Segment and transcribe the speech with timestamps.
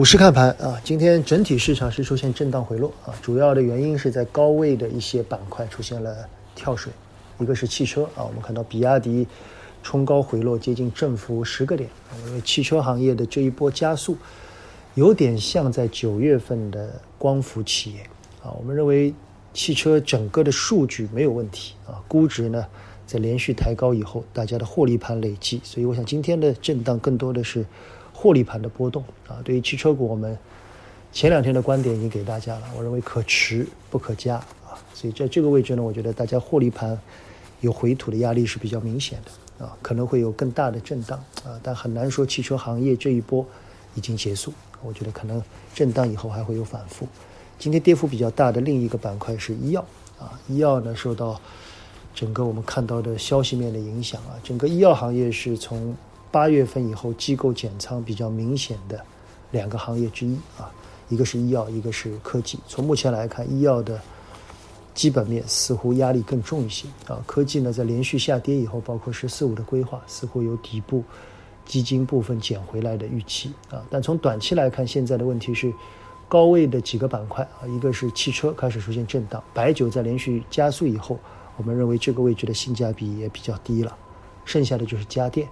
[0.00, 6.90] 股市看盘啊，今天整体市场是出现震荡回落啊，主要的原因是在高位的一些板块出现了跳水，
[7.38, 9.26] 一个是汽车啊，我们看到比亚迪
[9.82, 11.86] 冲高回落接近正幅十个点，
[12.26, 14.16] 因为汽车行业的这一波加速，
[14.94, 18.00] 有点像在九月份的光伏企业
[18.42, 19.12] 啊，我们认为
[19.52, 22.64] 汽车整个的数据没有问题啊，估值呢
[23.06, 27.66] 在连续抬高以后，大家的获利盘累积，所以我想今天的震荡更多的是。
[28.20, 30.38] 获利盘的波动啊，对于汽车股，我们
[31.10, 32.62] 前两天的观点已经给大家了。
[32.76, 37.00] 我认为可持不可加啊，所以在这个位置呢，我觉得大家获利盘
[37.62, 43.42] 有回吐的压力是比较明显的啊，可能会有更大的震荡啊，但很难说汽车行业这一波
[43.94, 44.52] 已经结束。
[44.82, 47.08] 我觉得可能震荡以后还会有反复。
[47.58, 49.82] 今天跌幅比较大的另一个板块是医药
[50.18, 51.40] 啊，医药呢受到
[52.14, 55.96] 整个我们看到的消息面的影响啊，整个医药行业是从。
[56.30, 59.04] 八月份以后，机构减仓比较明显的
[59.50, 60.70] 两个行业之一啊，
[61.08, 62.58] 一个是医药，一个是科技。
[62.68, 64.00] 从目前来看，医药的
[64.94, 67.20] 基本面似乎压力更重一些啊。
[67.26, 71.02] 科技呢，在连续下跌以后，包括“十四五”的规划，似乎有底部
[71.66, 73.82] 基金部分减回来的预期啊。
[73.90, 75.72] 但从短期来看，现在的问题是
[76.28, 81.18] 高位的几个板块啊，一个是汽车开始出现震荡，白酒在连续加速以后，
[81.56, 83.96] 我们认为这个位置的性价比也比较低了。
[84.44, 85.48] 剩下的就是家电。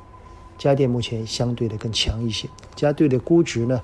[0.58, 3.80] 家电目前相对的更强一些，家电的估值呢，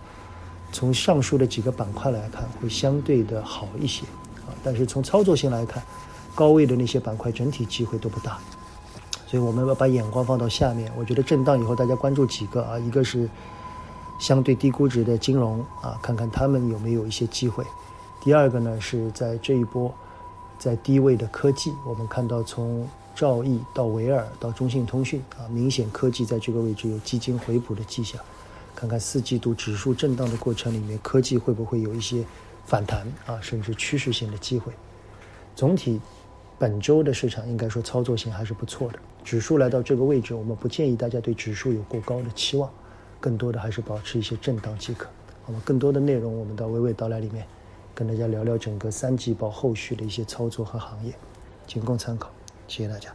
[0.72, 4.02] 从上述的几个板块来看会相对的好一些
[4.44, 5.80] 啊，但是从操作性来看，
[6.34, 8.38] 高位的那些板块整体机会都不大，
[9.26, 10.90] 所以我们要把眼光放到下面。
[10.98, 13.30] 我觉得震荡以后大家关注几个啊，一个是
[14.18, 17.64] 相对低估值的金融啊，看看他们有没有一些机会；
[18.20, 19.94] 第二个呢是在这一波
[20.64, 22.88] 在低位的科技，我们看到从。
[23.16, 28.20] 兆易到维尔到中信通讯啊，明显科技在这个位置有基金回补的迹象。
[28.74, 32.24] 看看四季度指数震荡的过程里面，科技会不会有一些
[32.66, 34.72] 反弹啊，甚至趋势性的机会。
[35.54, 36.00] 总体
[36.58, 38.98] 本周的市场应该说操作性还是不错的。
[39.22, 42.68] 指数来到这个位置，我们不建议大家对指数有过高的期望，
[43.20, 45.08] 更多的还是保持一些震荡即可。
[45.46, 47.46] 那么更多的内容，我们到娓娓道来里面
[47.94, 51.14] 跟大家聊聊整个三季报后续的一些操作和行业，
[51.66, 52.30] 仅供参考。
[52.66, 53.14] 谢谢大家。